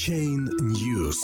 Chain 0.00 0.48
News. 0.62 1.18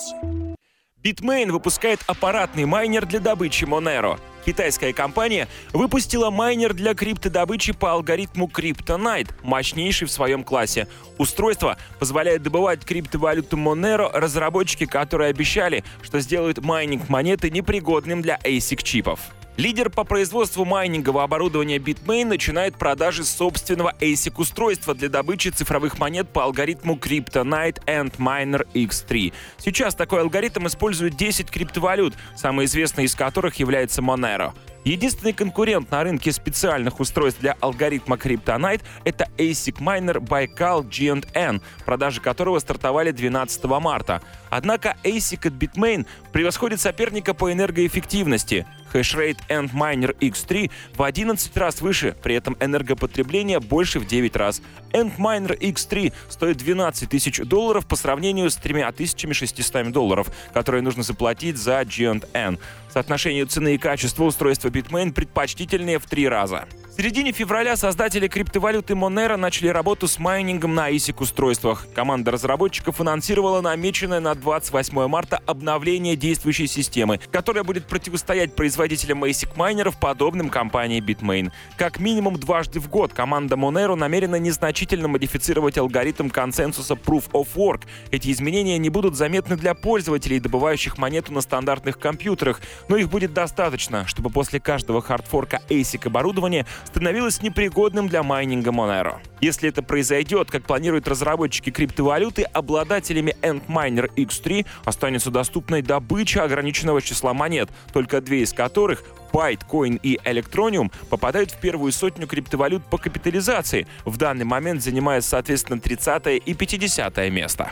Bitmain 1.03 1.51
выпускает 1.51 2.01
аппаратный 2.07 2.67
майнер 2.67 3.07
для 3.07 3.21
добычи 3.21 3.65
Monero. 3.65 4.21
Китайская 4.45 4.93
компания 4.93 5.49
выпустила 5.73 6.29
майнер 6.29 6.75
для 6.75 6.93
криптодобычи 6.93 7.73
по 7.73 7.93
алгоритму 7.93 8.51
CryptoNight, 8.55 9.31
мощнейший 9.43 10.09
в 10.09 10.11
своем 10.11 10.45
классе. 10.45 10.89
Устройство 11.17 11.79
позволяет 11.99 12.43
добывать 12.43 12.85
криптовалюту 12.85 13.57
Monero 13.57 14.11
разработчики, 14.13 14.85
которые 14.85 15.31
обещали, 15.31 15.83
что 16.03 16.21
сделают 16.21 16.63
майнинг 16.63 17.09
монеты 17.09 17.51
непригодным 17.51 18.21
для 18.21 18.37
ASIC-чипов. 18.45 19.21
Лидер 19.57 19.89
по 19.89 20.05
производству 20.05 20.67
майнингового 20.67 21.25
оборудования 21.25 21.79
Bitmain 21.79 22.27
начинает 22.27 22.77
продажи 22.77 23.25
собственного 23.25 23.95
ASIC-устройства 24.01 24.95
для 24.95 25.09
добычи 25.09 25.49
цифровых 25.49 25.99
монет 25.99 26.29
по 26.29 26.45
алгоритму 26.45 26.97
CryptoNight 26.97 27.83
Antminer 27.87 28.69
X3. 28.75 29.33
Сейчас 29.57 29.95
такой 29.95 30.21
алгоритм 30.21 30.67
использует 30.67 31.17
10 31.17 31.51
криптовалют, 31.51 32.13
самой 32.37 32.67
известной 32.67 33.05
из 33.05 33.15
которых 33.15 33.55
является 33.55 34.03
Monero. 34.03 34.53
Единственный 34.87 35.33
конкурент 35.33 35.91
на 35.91 36.05
рынке 36.05 36.31
специальных 36.31 37.01
устройств 37.01 37.41
для 37.41 37.57
алгоритма 37.59 38.15
Kryptonite— 38.15 38.83
это 39.05 39.29
ASIC 39.37 39.83
майнер 39.83 40.19
Baikal 40.19 40.85
G&N, 40.89 41.61
продажи 41.85 42.21
которого 42.21 42.61
стартовали 42.61 43.11
12 43.11 43.65
марта. 43.81 44.23
Однако 44.49 44.97
ASIC 45.03 45.49
от 45.49 45.55
Bitmain 45.55 46.07
превосходит 46.33 46.81
соперника 46.81 47.35
по 47.35 47.53
энергоэффективности. 47.53 48.65
Hashrate 48.93 49.39
Antminer 49.49 50.17
X3 50.19 50.71
в 50.95 51.03
11 51.03 51.57
раз 51.57 51.81
выше, 51.81 52.17
при 52.23 52.37
этом 52.37 52.57
энергопотребление 52.61 53.59
больше 53.59 53.99
в 53.99 54.07
9 54.07 54.37
раз. 54.37 54.63
Antminer 54.93 55.59
X3 55.59 56.13
стоит 56.29 56.59
12 56.59 57.11
тысяч 57.11 57.39
долларов 57.39 57.87
по 57.87 57.97
сравнению 57.97 58.51
с 58.51 58.57
3600 58.57 59.91
долларов, 59.91 60.29
которые 60.55 60.83
нужно 60.83 61.03
заплатить 61.03 61.57
за 61.57 61.85
G&N. 61.85 62.59
Соотношение 62.97 63.45
цены 63.45 63.75
и 63.75 63.79
качества 63.79 64.25
устройства 64.25 64.71
Bitmain 64.71 65.13
предпочтительнее 65.13 65.99
в 65.99 66.07
три 66.07 66.27
раза. 66.27 66.67
В 66.97 66.99
середине 66.99 67.31
февраля 67.31 67.77
создатели 67.77 68.27
криптовалюты 68.27 68.95
Monero 68.95 69.37
начали 69.37 69.69
работу 69.69 70.09
с 70.09 70.19
майнингом 70.19 70.75
на 70.75 70.91
ASIC-устройствах. 70.91 71.87
Команда 71.95 72.31
разработчиков 72.31 73.03
анонсировала 73.03 73.61
намеченное 73.61 74.21
на 74.21 74.35
28 74.35 75.07
марта 75.07 75.43
обновление 75.45 76.17
действующей 76.17 76.67
системы, 76.67 77.21
которая 77.31 77.65
будет 77.65 77.85
противостоять 77.87 78.57
производителям 78.57 79.25
ASIC-майнеров, 79.25 80.01
подобным 80.01 80.49
компании 80.49 81.03
Bitmain. 81.03 81.53
Как 81.77 82.01
минимум 82.01 82.41
дважды 82.41 82.81
в 82.81 82.89
год 82.89 83.13
команда 83.13 83.57
Monero 83.57 83.95
намерена 83.95 84.37
незначительно 84.37 85.07
модифицировать 85.07 85.77
алгоритм 85.77 86.31
консенсуса 86.31 86.95
Proof 86.95 87.31
of 87.33 87.49
Work. 87.57 87.83
Эти 88.11 88.33
изменения 88.33 88.79
не 88.79 88.89
будут 88.89 89.17
заметны 89.17 89.59
для 89.59 89.75
пользователей, 89.75 90.41
добывающих 90.41 90.97
монету 90.97 91.31
на 91.35 91.43
стандартных 91.43 91.99
компьютерах, 91.99 92.63
но 92.89 92.97
их 92.97 93.11
будет 93.11 93.35
достаточно, 93.35 94.07
чтобы 94.07 94.31
после 94.31 94.61
каждого 94.61 95.03
хардфорка 95.03 95.61
ASIC 95.69 96.07
оборудования 96.07 96.65
становилось 96.87 97.43
непригодным 97.43 98.09
для 98.09 98.23
майнинга 98.23 98.71
Monero. 98.71 99.19
Если 99.41 99.69
это 99.69 99.83
произойдет, 99.83 100.51
как 100.51 100.65
планируют 100.65 101.09
разработчики 101.09 101.71
криптовалюты, 101.71 102.43
обладателями 102.43 103.37
Antminer 103.43 104.11
X3 104.15 104.67
останется 104.85 105.31
доступной 105.31 105.83
добыча 105.83 106.45
ограниченного 106.45 107.03
числа 107.03 107.35
монет, 107.35 107.69
только 107.93 108.21
две 108.21 108.43
из 108.43 108.53
которых 108.53 109.05
Bytecoin 109.33 110.01
и 110.03 110.19
Electronium 110.25 110.91
попадают 111.11 111.51
в 111.51 111.61
первую 111.61 111.93
сотню 111.93 112.27
криптовалют 112.27 112.85
по 112.85 112.97
капитализации, 112.97 113.87
в 114.05 114.17
данный 114.17 114.45
момент 114.45 114.83
занимая, 114.83 115.21
соответственно, 115.21 115.81
30 115.81 116.43
и 116.45 116.55
50 116.55 117.31
место. 117.31 117.71